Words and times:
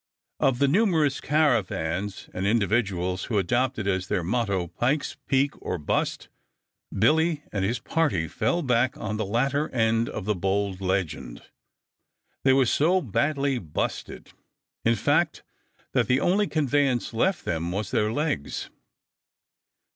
Of 0.39 0.57
the 0.57 0.67
numerous 0.67 1.21
caravans 1.21 2.27
and 2.33 2.47
individuals 2.47 3.25
who 3.25 3.37
adopted 3.37 3.87
as 3.87 4.07
their 4.07 4.23
motto 4.23 4.65
"Pike's 4.65 5.15
Peak 5.27 5.51
or 5.61 5.77
bust," 5.77 6.27
Billy 6.91 7.43
and 7.51 7.63
his 7.63 7.77
party 7.77 8.27
fell 8.27 8.63
back 8.63 8.97
on 8.97 9.17
the 9.17 9.25
latter 9.27 9.69
end 9.69 10.09
of 10.09 10.25
the 10.25 10.33
bold 10.33 10.81
legend. 10.81 11.43
They 12.41 12.51
were 12.53 12.65
so 12.65 12.99
badly 12.99 13.59
"busted"(?), 13.59 14.31
in 14.83 14.95
fact, 14.95 15.43
that 15.91 16.07
the 16.07 16.19
only 16.19 16.47
conveyance 16.47 17.13
left 17.13 17.45
them 17.45 17.71
was 17.71 17.91
their 17.91 18.11
legs. 18.11 18.71